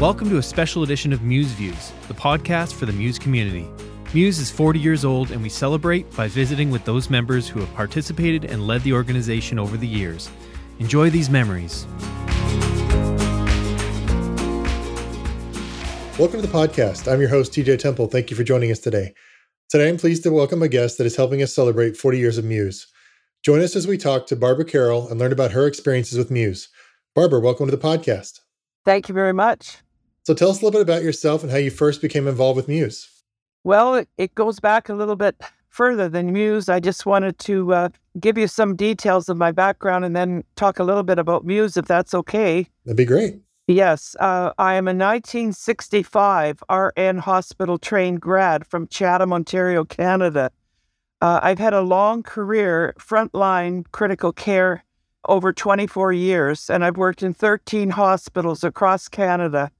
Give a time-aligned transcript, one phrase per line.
[0.00, 3.68] Welcome to a special edition of Muse Views, the podcast for the Muse community.
[4.14, 7.70] Muse is 40 years old, and we celebrate by visiting with those members who have
[7.74, 10.30] participated and led the organization over the years.
[10.78, 11.84] Enjoy these memories.
[16.18, 17.06] Welcome to the podcast.
[17.06, 18.06] I'm your host, TJ Temple.
[18.06, 19.12] Thank you for joining us today.
[19.68, 22.46] Today, I'm pleased to welcome a guest that is helping us celebrate 40 years of
[22.46, 22.86] Muse.
[23.44, 26.70] Join us as we talk to Barbara Carroll and learn about her experiences with Muse.
[27.14, 28.40] Barbara, welcome to the podcast.
[28.86, 29.76] Thank you very much.
[30.24, 32.68] So, tell us a little bit about yourself and how you first became involved with
[32.68, 33.08] Muse.
[33.64, 36.68] Well, it, it goes back a little bit further than Muse.
[36.68, 37.88] I just wanted to uh,
[38.18, 41.76] give you some details of my background and then talk a little bit about Muse,
[41.76, 42.66] if that's okay.
[42.84, 43.40] That'd be great.
[43.66, 50.50] Yes, uh, I am a 1965 RN hospital trained grad from Chatham, Ontario, Canada.
[51.20, 54.84] Uh, I've had a long career, frontline critical care,
[55.28, 59.70] over 24 years, and I've worked in 13 hospitals across Canada.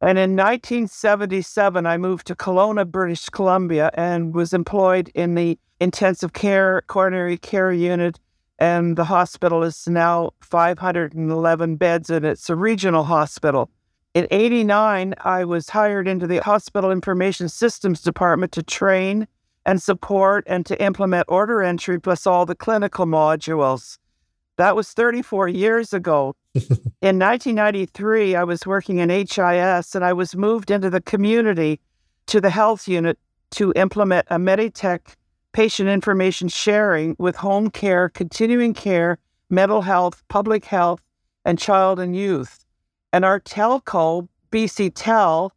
[0.00, 6.34] And in 1977, I moved to Kelowna, British Columbia, and was employed in the intensive
[6.34, 8.20] care coronary care unit.
[8.58, 13.70] And the hospital is now 511 beds, and it's a regional hospital.
[14.14, 19.26] In 89, I was hired into the Hospital Information Systems Department to train
[19.66, 23.98] and support and to implement order entry plus all the clinical modules.
[24.56, 26.34] That was 34 years ago.
[26.54, 31.80] in 1993, I was working in HIS and I was moved into the community
[32.26, 33.18] to the health unit
[33.52, 35.14] to implement a Meditech
[35.52, 39.18] patient information sharing with home care, continuing care,
[39.48, 41.00] mental health, public health,
[41.44, 42.64] and child and youth.
[43.12, 45.52] And our telco, BC Tel,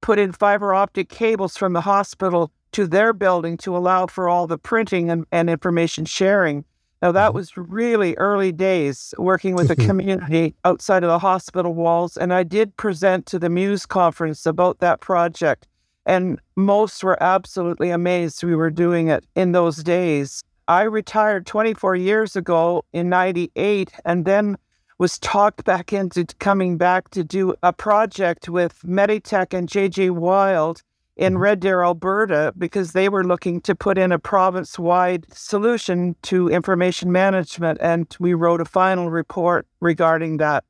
[0.00, 4.46] put in fiber optic cables from the hospital to their building to allow for all
[4.46, 6.64] the printing and, and information sharing.
[7.02, 7.36] Now, that mm-hmm.
[7.36, 12.16] was really early days working with the community outside of the hospital walls.
[12.16, 15.66] And I did present to the Muse conference about that project.
[16.06, 20.42] And most were absolutely amazed we were doing it in those days.
[20.68, 24.56] I retired 24 years ago in 98 and then
[24.98, 30.82] was talked back into coming back to do a project with Meditech and JJ Wild
[31.16, 31.42] in mm-hmm.
[31.42, 36.48] Red Deer, Alberta, because they were looking to put in a province wide solution to
[36.48, 37.78] information management.
[37.80, 40.64] And we wrote a final report regarding that.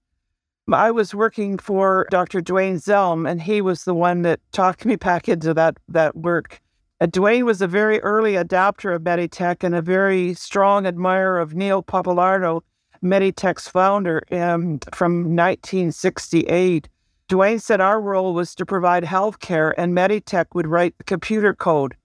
[0.72, 2.40] I was working for Dr.
[2.40, 6.60] Dwayne Zelm, and he was the one that talked me back into that, that work.
[7.00, 11.54] Uh, Dwayne was a very early adapter of Meditech and a very strong admirer of
[11.54, 12.62] Neil Pappalardo,
[13.02, 16.88] Meditech's founder, um, from 1968.
[17.28, 21.54] Dwayne said our role was to provide health care and Meditech would write the computer
[21.54, 21.96] code.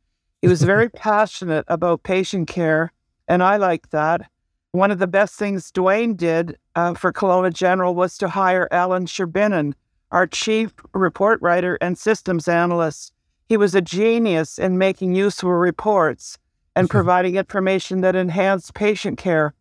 [0.41, 2.91] He was very passionate about patient care,
[3.27, 4.29] and I like that.
[4.71, 9.05] One of the best things Dwayne did uh, for Kelowna General was to hire Alan
[9.05, 9.73] Sherbinin,
[10.11, 13.13] our chief report writer and systems analyst.
[13.47, 16.39] He was a genius in making useful reports
[16.75, 19.53] and providing information that enhanced patient care.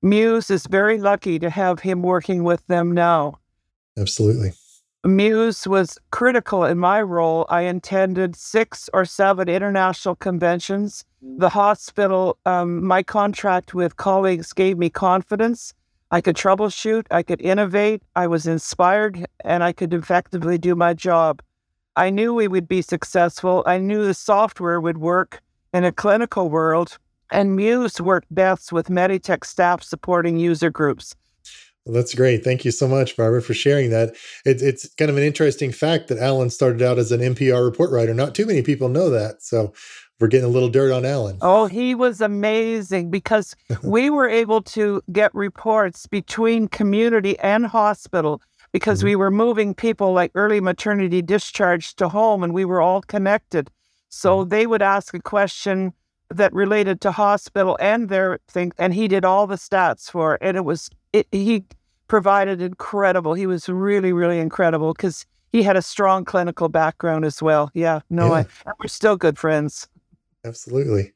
[0.00, 3.38] Muse is very lucky to have him working with them now.
[3.98, 4.52] Absolutely.
[5.04, 7.44] Muse was critical in my role.
[7.48, 11.04] I attended six or seven international conventions.
[11.38, 15.74] The hospital, um, my contract with colleagues gave me confidence.
[16.12, 20.94] I could troubleshoot, I could innovate, I was inspired, and I could effectively do my
[20.94, 21.42] job.
[21.96, 23.64] I knew we would be successful.
[23.66, 25.40] I knew the software would work
[25.74, 26.98] in a clinical world,
[27.30, 31.16] and Muse worked best with Meditech staff supporting user groups.
[31.86, 32.44] That's great.
[32.44, 34.14] Thank you so much, Barbara, for sharing that.
[34.44, 37.90] It, it's kind of an interesting fact that Alan started out as an NPR report
[37.90, 38.14] writer.
[38.14, 39.42] Not too many people know that.
[39.42, 39.72] So
[40.20, 41.38] we're getting a little dirt on Alan.
[41.40, 48.40] Oh, he was amazing because we were able to get reports between community and hospital
[48.70, 49.08] because mm-hmm.
[49.08, 53.70] we were moving people like early maternity discharge to home and we were all connected.
[54.08, 54.50] So mm-hmm.
[54.50, 55.94] they would ask a question
[56.30, 60.40] that related to hospital and their thing, and he did all the stats for it.
[60.42, 61.64] And it was it, he
[62.08, 63.34] provided incredible.
[63.34, 67.70] He was really, really incredible because he had a strong clinical background as well.
[67.74, 68.44] Yeah, no, yeah.
[68.66, 69.88] I, we're still good friends.
[70.44, 71.12] Absolutely.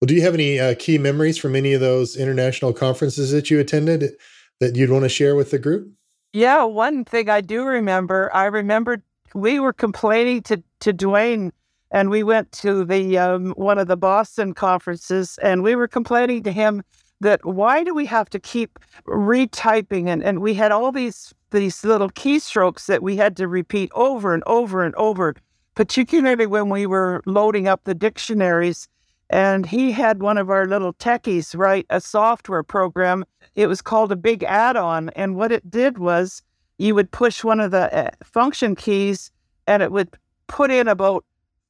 [0.00, 3.50] Well, do you have any uh, key memories from any of those international conferences that
[3.50, 4.12] you attended
[4.60, 5.92] that you'd want to share with the group?
[6.32, 9.02] Yeah, one thing I do remember, I remember
[9.34, 11.52] we were complaining to to Dwayne,
[11.90, 16.42] and we went to the um, one of the Boston conferences, and we were complaining
[16.44, 16.82] to him
[17.22, 20.08] that why do we have to keep retyping?
[20.08, 24.32] And, and we had all these these little keystrokes that we had to repeat over
[24.32, 25.34] and over and over
[25.74, 28.88] particularly when we were loading up the dictionaries.
[29.30, 33.24] And he had one of our little techies write a software program.
[33.54, 35.08] It was called a big add-on.
[35.10, 36.42] And what it did was
[36.78, 39.30] you would push one of the uh, function keys
[39.66, 40.10] and it would
[40.48, 41.24] put in about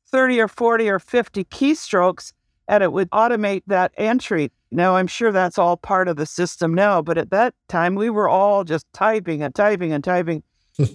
[0.07, 2.33] 30 or 40 or 50 keystrokes
[2.67, 4.51] and it would automate that entry.
[4.73, 8.09] Now, I'm sure that's all part of the system now, but at that time, we
[8.09, 10.43] were all just typing and typing and typing.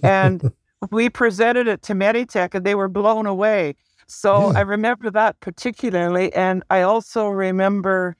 [0.02, 0.52] And
[0.90, 3.76] we presented it to Meditech and they were blown away.
[4.08, 4.58] So yeah.
[4.58, 6.32] I remember that particularly.
[6.32, 8.16] And I also remember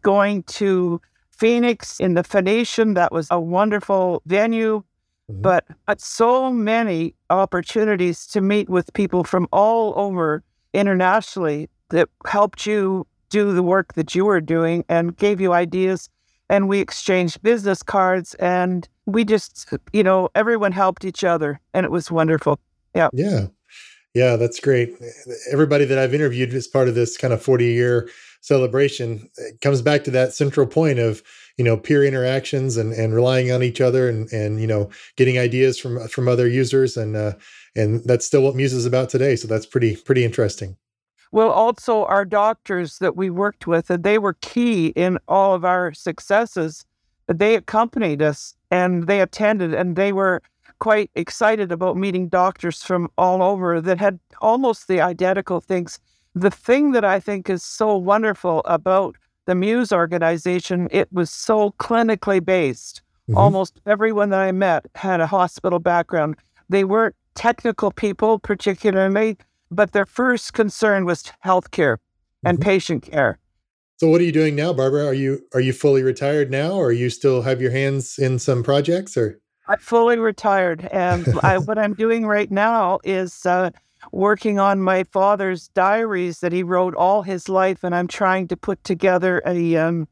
[0.00, 2.94] going to Phoenix in the Phoenician.
[2.94, 4.84] That was a wonderful venue,
[5.30, 5.40] mm-hmm.
[5.42, 5.64] but
[5.98, 13.52] so many opportunities to meet with people from all over internationally that helped you do
[13.52, 16.08] the work that you were doing and gave you ideas.
[16.48, 21.84] And we exchanged business cards and we just, you know, everyone helped each other and
[21.84, 22.58] it was wonderful.
[22.94, 23.08] Yeah.
[23.12, 23.46] Yeah.
[24.14, 24.92] Yeah, that's great.
[25.52, 28.08] Everybody that I've interviewed as part of this kind of 40 year
[28.40, 29.30] celebration
[29.60, 31.22] comes back to that central point of,
[31.56, 35.38] you know, peer interactions and, and relying on each other and, and, you know, getting
[35.38, 36.96] ideas from, from other users.
[36.96, 37.34] And, uh,
[37.76, 39.36] and that's still what Muse is about today.
[39.36, 40.76] So that's pretty, pretty interesting.
[41.32, 45.64] Well, also our doctors that we worked with, and they were key in all of
[45.64, 46.84] our successes.
[47.28, 50.42] They accompanied us and they attended, and they were
[50.80, 56.00] quite excited about meeting doctors from all over that had almost the identical things.
[56.34, 59.16] The thing that I think is so wonderful about
[59.46, 63.02] the Muse organization, it was so clinically based.
[63.28, 63.38] Mm-hmm.
[63.38, 66.36] Almost everyone that I met had a hospital background.
[66.68, 69.36] They weren't technical people, particularly,
[69.70, 71.98] but their first concern was healthcare
[72.44, 72.68] and mm-hmm.
[72.68, 73.38] patient care.
[73.98, 75.04] So what are you doing now, Barbara?
[75.06, 78.62] Are you are you fully retired now or you still have your hands in some
[78.62, 79.38] projects or
[79.68, 83.70] I'm fully retired and I, what I'm doing right now is uh,
[84.10, 88.56] working on my father's diaries that he wrote all his life and I'm trying to
[88.56, 90.08] put together a um,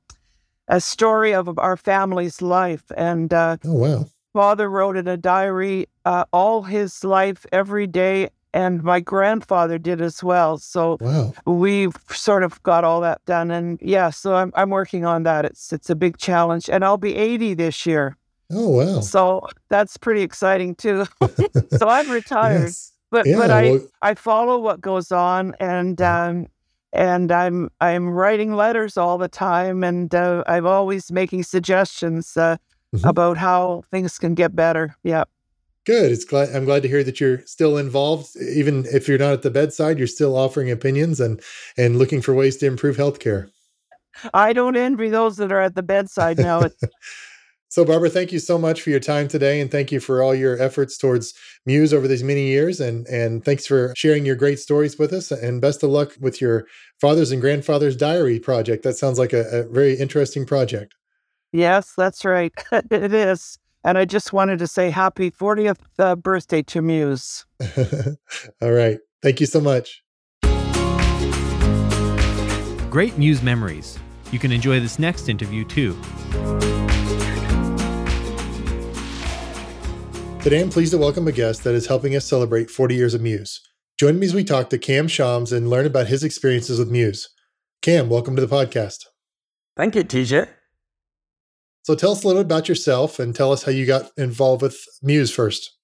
[0.68, 5.86] a story of our family's life and uh, oh wow father wrote in a diary
[6.04, 10.58] uh, all his life every day and my grandfather did as well.
[10.58, 11.32] So wow.
[11.44, 15.44] we've sort of got all that done, and yeah, so I'm I'm working on that.
[15.44, 18.16] It's it's a big challenge, and I'll be 80 this year.
[18.50, 19.00] Oh wow!
[19.00, 21.06] So that's pretty exciting too.
[21.76, 22.92] so I'm retired, yes.
[23.10, 23.80] but yeah, but I well...
[24.02, 26.46] I follow what goes on, and um
[26.92, 32.56] and I'm I'm writing letters all the time, and uh, I'm always making suggestions uh,
[32.94, 33.06] mm-hmm.
[33.06, 34.96] about how things can get better.
[35.02, 35.24] Yeah.
[35.88, 36.12] Good.
[36.12, 39.40] It's glad I'm glad to hear that you're still involved, even if you're not at
[39.40, 39.96] the bedside.
[39.96, 41.40] You're still offering opinions and
[41.78, 43.48] and looking for ways to improve healthcare.
[44.34, 46.68] I don't envy those that are at the bedside now.
[47.70, 50.34] so, Barbara, thank you so much for your time today, and thank you for all
[50.34, 51.32] your efforts towards
[51.64, 52.80] Muse over these many years.
[52.80, 55.30] And and thanks for sharing your great stories with us.
[55.30, 56.66] And best of luck with your
[57.00, 58.82] father's and grandfather's diary project.
[58.82, 60.94] That sounds like a, a very interesting project.
[61.50, 62.52] Yes, that's right.
[62.72, 63.58] it is.
[63.88, 67.46] And I just wanted to say happy 40th uh, birthday to Muse.
[68.60, 68.98] All right.
[69.22, 70.02] Thank you so much.
[72.90, 73.98] Great Muse memories.
[74.30, 75.94] You can enjoy this next interview too.
[80.42, 83.22] Today, I'm pleased to welcome a guest that is helping us celebrate 40 years of
[83.22, 83.62] Muse.
[83.98, 87.30] Join me as we talk to Kam Shams and learn about his experiences with Muse.
[87.80, 89.06] Kam, welcome to the podcast.
[89.78, 90.46] Thank you, TJ.
[91.88, 94.60] So tell us a little bit about yourself and tell us how you got involved
[94.60, 95.74] with Muse first.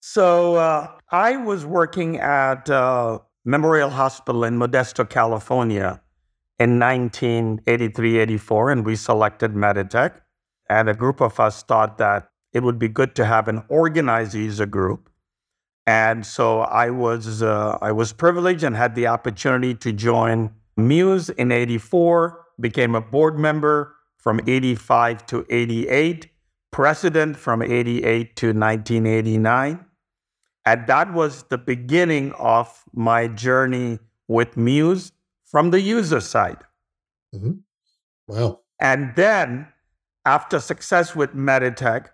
[0.00, 6.00] So uh, I was working at uh, Memorial Hospital in Modesto, California
[6.58, 10.22] in 1983 84, and we selected Meditech.
[10.70, 14.32] And a group of us thought that it would be good to have an organized
[14.32, 15.10] user group.
[15.86, 21.28] And so I was uh, I was privileged and had the opportunity to join Muse
[21.28, 26.28] in 84, became a board member, from 85 to 88,
[26.70, 29.84] president from 88 to 1989.
[30.64, 33.98] And that was the beginning of my journey
[34.28, 35.10] with Muse
[35.44, 36.58] from the user side.
[37.34, 37.52] Mm-hmm.
[38.28, 38.60] Wow.
[38.78, 39.66] And then,
[40.24, 42.06] after success with Meditech,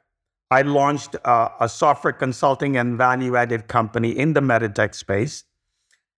[0.50, 5.44] I launched a, a software consulting and value added company in the Meditech space.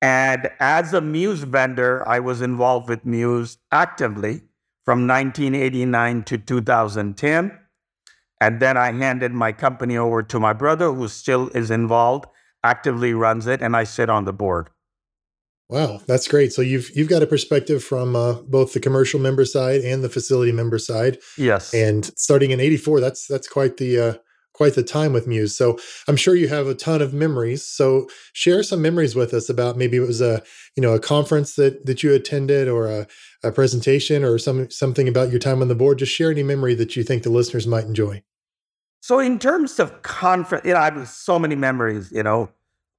[0.03, 4.43] And as a Muse vendor, I was involved with Muse actively
[4.89, 7.59] from 1989 to 2010.
[8.41, 12.25] And then I handed my company over to my brother, who still is involved,
[12.65, 14.71] actively runs it, and I sit on the board.
[15.69, 16.55] Wow, that's great.
[16.55, 20.09] So you've you've got a perspective from uh, both the commercial member side and the
[20.09, 21.19] facility member side.
[21.37, 21.75] Yes.
[21.75, 24.15] And starting in '84, that's that's quite the uh,
[24.59, 25.57] quite the time with Muse.
[25.57, 27.65] So I'm sure you have a ton of memories.
[27.65, 30.43] So share some memories with us about maybe it was a
[30.77, 33.07] you know a conference that that you attended or a,
[33.45, 36.01] a presentation or some something about your time on the board.
[36.01, 38.23] Just share any memory that you think the listeners might enjoy.
[39.01, 42.51] So in terms of conference, you know, I have so many memories, you know,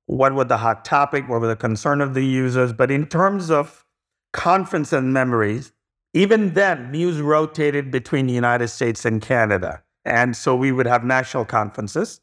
[0.05, 2.71] what was the hot topic, what were the concern of the users.
[2.71, 3.85] But in terms of
[4.31, 5.73] conference and memories,
[6.13, 9.83] even then, Muse rotated between the United States and Canada.
[10.05, 12.21] And so we would have national conferences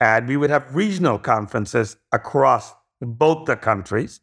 [0.00, 4.20] and we would have regional conferences across both the countries.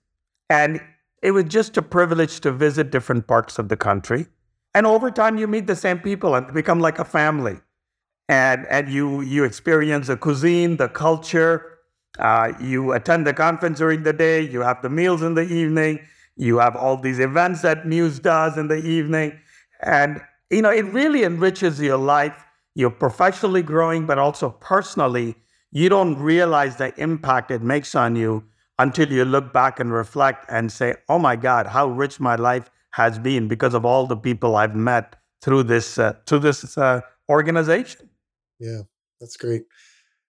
[0.49, 0.81] And
[1.21, 4.27] it was just a privilege to visit different parts of the country.
[4.73, 7.57] And over time, you meet the same people and become like a family.
[8.27, 11.79] And, and you, you experience the cuisine, the culture.
[12.19, 14.41] Uh, you attend the conference during the day.
[14.41, 15.99] You have the meals in the evening.
[16.35, 19.39] You have all these events that Muse does in the evening.
[19.81, 22.44] And, you know, it really enriches your life.
[22.75, 25.35] You're professionally growing, but also personally.
[25.71, 28.43] You don't realize the impact it makes on you
[28.77, 32.69] until you look back and reflect and say, oh my God, how rich my life
[32.91, 37.01] has been because of all the people I've met through this, uh, through this uh,
[37.29, 38.09] organization.
[38.59, 38.81] Yeah,
[39.19, 39.63] that's great.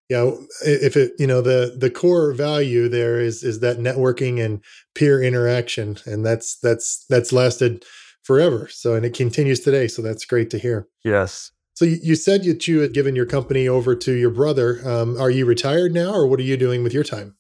[0.09, 0.31] Yeah,
[0.65, 4.63] if it, you know, the the core value there is is that networking and
[4.95, 7.85] peer interaction, and that's that's that's lasted
[8.23, 8.69] forever.
[8.71, 9.89] So, and it continues today.
[9.89, 10.87] So that's great to hear.
[11.03, 11.51] Yes.
[11.77, 14.81] So you, said that you had given your company over to your brother.
[14.89, 17.37] Um, are you retired now, or what are you doing with your time?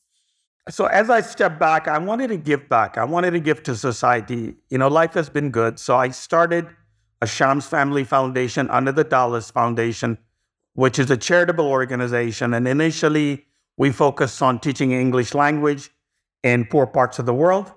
[0.68, 2.98] So as I step back, I wanted to give back.
[2.98, 4.56] I wanted to give to society.
[4.68, 5.78] You know, life has been good.
[5.78, 6.66] So I started
[7.22, 10.18] a Shams Family Foundation under the Dallas Foundation,
[10.74, 12.52] which is a charitable organization.
[12.52, 13.46] And initially,
[13.78, 15.88] we focused on teaching English language
[16.42, 17.72] in poor parts of the world.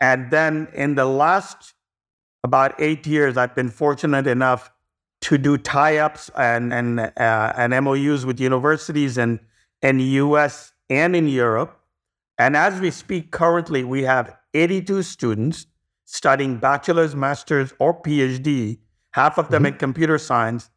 [0.00, 1.74] And then in the last
[2.42, 4.72] about eight years, I've been fortunate enough
[5.24, 9.40] to do tie-ups and and uh, and MOUs with universities in
[9.82, 10.72] in the U.S.
[10.88, 11.80] and in Europe
[12.38, 15.66] and as we speak currently, we have 82 students
[16.04, 18.78] studying bachelor's, master's, or PhD,
[19.12, 19.74] half of them mm-hmm.
[19.74, 20.70] in computer science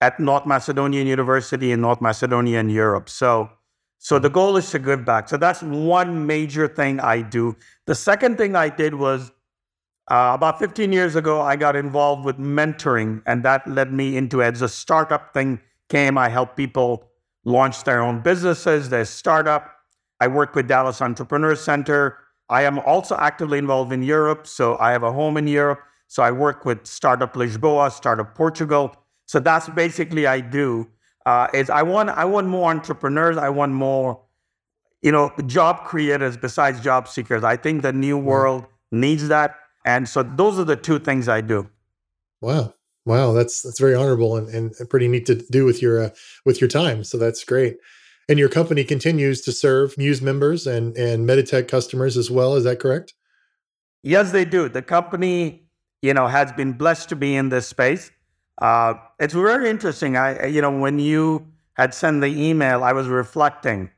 [0.00, 3.08] at North Macedonian University in North Macedonia in Europe.
[3.08, 3.50] So,
[3.98, 5.28] so the goal is to give back.
[5.28, 7.56] So that's one major thing I do.
[7.86, 9.30] The second thing I did was
[10.10, 14.42] uh, about 15 years ago, I got involved with mentoring, and that led me into
[14.42, 16.18] as a startup thing came.
[16.18, 17.04] I help people
[17.44, 19.70] launch their own businesses, their startup.
[20.20, 22.18] I work with Dallas Entrepreneur Center.
[22.48, 24.48] I am also actively involved in Europe.
[24.48, 25.80] So I have a home in Europe.
[26.08, 28.94] So I work with Startup Lisboa, Startup Portugal.
[29.26, 30.88] So that's basically I do.
[31.24, 33.36] Uh, is I want I want more entrepreneurs.
[33.36, 34.20] I want more,
[35.02, 37.44] you know, job creators besides job seekers.
[37.44, 39.54] I think the new world needs that.
[39.84, 41.68] And so those are the two things I do.
[42.40, 42.74] Wow.
[43.06, 46.10] Wow, that's that's very honorable and, and pretty neat to do with your uh,
[46.44, 47.02] with your time.
[47.02, 47.78] So that's great.
[48.28, 52.54] And your company continues to serve Muse members and, and Meditech customers as well.
[52.54, 53.14] Is that correct?
[54.02, 54.68] Yes, they do.
[54.68, 55.64] The company,
[56.02, 58.10] you know, has been blessed to be in this space.
[58.60, 60.16] Uh, it's very interesting.
[60.16, 63.90] I, you know, when you had sent the email, I was reflecting.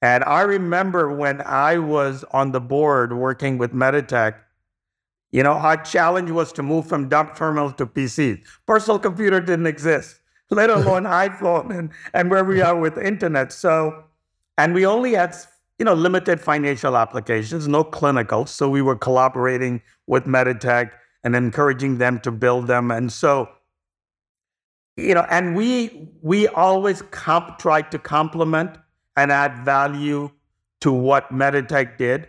[0.00, 4.36] And I remember when I was on the board working with Meditech,
[5.32, 8.44] you know, our challenge was to move from dump terminals to PCs.
[8.66, 10.20] Personal computer didn't exist
[10.50, 13.52] let alone iPhone and, and where we are with internet.
[13.52, 14.04] So,
[14.58, 15.34] and we only had,
[15.78, 18.46] you know, limited financial applications, no clinical.
[18.46, 20.90] So we were collaborating with Meditech
[21.24, 22.90] and encouraging them to build them.
[22.90, 23.48] And so,
[24.96, 28.76] you know, and we we always comp, tried to complement
[29.16, 30.30] and add value
[30.80, 32.28] to what Meditech did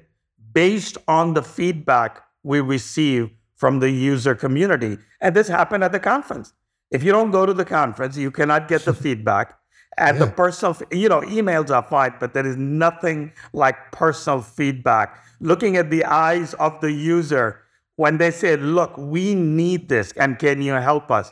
[0.53, 4.97] based on the feedback we receive from the user community.
[5.19, 6.53] And this happened at the conference.
[6.89, 9.57] If you don't go to the conference, you cannot get the feedback.
[9.97, 10.25] And yeah.
[10.25, 15.19] the personal, you know, emails are fine, but there is nothing like personal feedback.
[15.39, 17.61] Looking at the eyes of the user
[17.97, 21.31] when they say, look, we need this, and can you help us?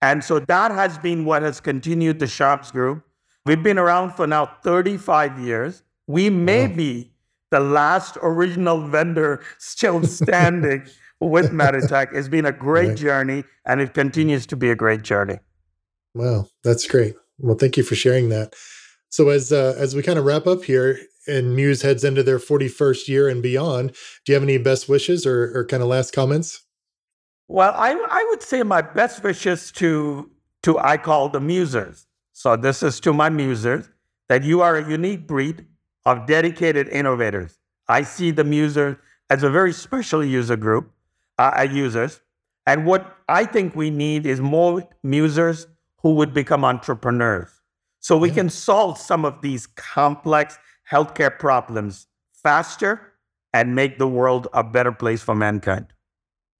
[0.00, 3.02] And so that has been what has continued the Shams Group.
[3.44, 5.82] We've been around for now 35 years.
[6.06, 7.12] We may be
[7.56, 10.84] the last original vendor still standing
[11.20, 12.12] with Meditech.
[12.12, 12.96] It's been a great right.
[12.98, 15.38] journey and it continues to be a great journey.
[16.14, 17.14] Wow, that's great.
[17.38, 18.52] Well, thank you for sharing that.
[19.08, 22.38] So as uh, as we kind of wrap up here and Muse heads into their
[22.38, 23.92] 41st year and beyond,
[24.24, 26.62] do you have any best wishes or, or kind of last comments?
[27.48, 30.30] Well, I I would say my best wishes to
[30.64, 32.04] to I call the musers.
[32.34, 33.88] So this is to my musers
[34.28, 35.66] that you are a unique breed
[36.06, 37.58] of dedicated innovators.
[37.88, 40.90] I see the muser as a very special user group
[41.36, 42.20] uh, users.
[42.66, 45.66] And what I think we need is more musers
[45.98, 47.50] who would become entrepreneurs.
[48.00, 48.34] So we yeah.
[48.34, 50.58] can solve some of these complex
[50.90, 53.12] healthcare problems faster
[53.52, 55.86] and make the world a better place for mankind.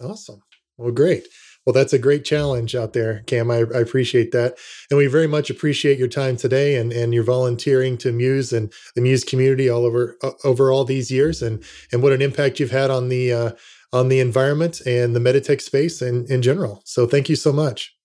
[0.00, 0.42] Awesome.
[0.76, 1.26] Well, great.
[1.66, 3.50] Well, that's a great challenge out there, Kam.
[3.50, 4.56] I, I, appreciate that.
[4.88, 8.72] And we very much appreciate your time today and, and your volunteering to Muse and
[8.94, 12.60] the Muse community all over uh, over all these years and and what an impact
[12.60, 13.50] you've had on the uh,
[13.92, 16.82] on the environment and the Meditech space in, in general.
[16.84, 17.96] So thank you so much.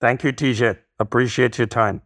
[0.00, 0.78] Thank you, TJ.
[0.98, 2.00] Appreciate your time.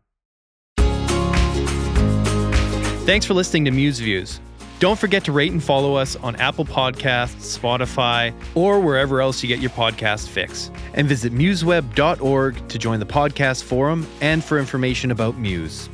[3.06, 4.40] Thanks for listening to Muse Views.
[4.78, 9.48] Don't forget to rate and follow us on Apple Podcasts, Spotify, or wherever else you
[9.48, 10.70] get your podcast fix.
[10.94, 15.88] And visit museweb.org to join the podcast forum and for information about Muse.